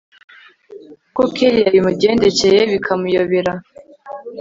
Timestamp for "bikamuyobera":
2.71-3.53